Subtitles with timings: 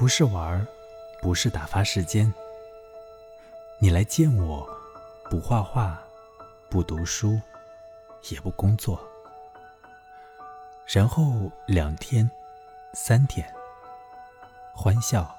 [0.00, 0.66] 不是玩，
[1.20, 2.32] 不是打发时间。
[3.78, 4.66] 你来见我，
[5.28, 6.02] 不画画，
[6.70, 7.38] 不读书，
[8.30, 8.98] 也不工作。
[10.86, 12.28] 然后两天、
[12.94, 13.46] 三天，
[14.72, 15.36] 欢笑、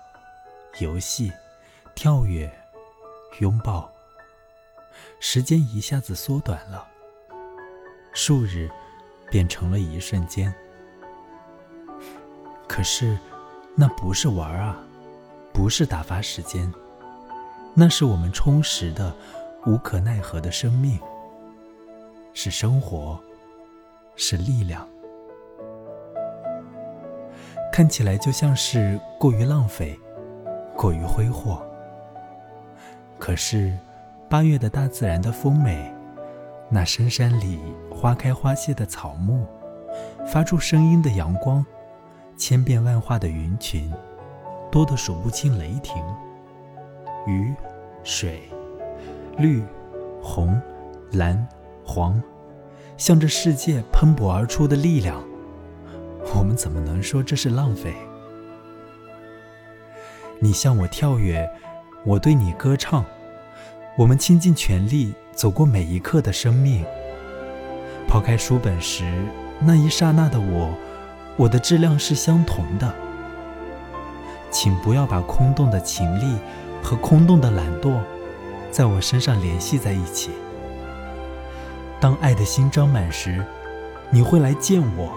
[0.77, 1.33] 游戏、
[1.95, 2.47] 跳跃、
[3.39, 3.91] 拥抱，
[5.19, 6.87] 时间一下子缩短了，
[8.13, 8.69] 数日
[9.31, 10.53] 变成了一瞬间。
[12.67, 13.17] 可是。
[13.75, 14.77] 那不是玩啊，
[15.53, 16.71] 不是打发时间，
[17.73, 19.13] 那是我们充实的、
[19.65, 20.99] 无可奈何的生命，
[22.33, 23.19] 是生活，
[24.15, 24.87] 是力量。
[27.71, 29.97] 看起来就像是过于浪费，
[30.75, 31.65] 过于挥霍。
[33.17, 33.75] 可是，
[34.29, 35.91] 八月的大自然的丰美，
[36.69, 39.47] 那深山里花开花谢的草木，
[40.27, 41.65] 发出声音的阳光。
[42.41, 43.93] 千变万化的云群，
[44.71, 46.03] 多得数不清雷霆。
[47.27, 47.53] 雨、
[48.03, 48.41] 水、
[49.37, 49.63] 绿、
[50.23, 50.59] 红、
[51.11, 51.47] 蓝、
[51.85, 52.19] 黄，
[52.97, 55.23] 向着世界喷薄而出的力量，
[56.35, 57.93] 我们怎么能说这是浪费？
[60.39, 61.47] 你向我跳跃，
[62.03, 63.05] 我对你歌唱，
[63.95, 66.83] 我们倾尽全力走过每一刻的生命。
[68.07, 69.03] 抛开书本时
[69.59, 70.73] 那一刹那的我。
[71.37, 72.93] 我的质量是相同的，
[74.51, 76.37] 请不要把空洞的情力
[76.83, 77.99] 和空洞的懒惰
[78.69, 80.31] 在我身上联系在一起。
[81.99, 83.43] 当爱的心装满时，
[84.09, 85.11] 你会来见我，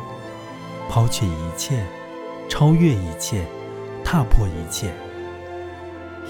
[0.89, 1.85] 抛却一切，
[2.48, 3.45] 超越一切，
[4.05, 4.92] 踏破一切，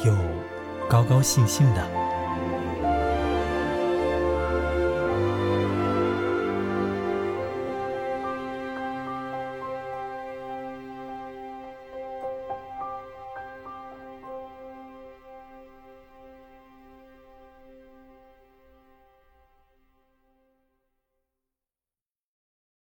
[0.05, 0.15] 又
[0.89, 2.04] 高高兴兴的。